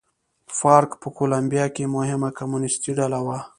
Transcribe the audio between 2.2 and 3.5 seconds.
کمونېستي ډله وه.